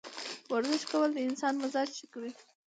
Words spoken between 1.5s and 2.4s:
مزاج ښه کوي.